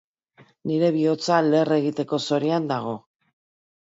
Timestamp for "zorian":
2.31-2.65